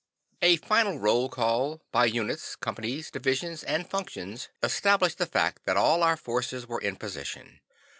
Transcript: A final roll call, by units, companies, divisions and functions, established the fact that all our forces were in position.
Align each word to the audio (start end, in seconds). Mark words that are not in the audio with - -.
A 0.41 0.55
final 0.55 0.97
roll 0.97 1.29
call, 1.29 1.83
by 1.91 2.05
units, 2.05 2.55
companies, 2.55 3.11
divisions 3.11 3.63
and 3.63 3.87
functions, 3.87 4.49
established 4.63 5.19
the 5.19 5.27
fact 5.27 5.63
that 5.65 5.77
all 5.77 6.01
our 6.01 6.17
forces 6.17 6.65
were 6.65 6.81
in 6.81 6.95
position. 6.95 7.59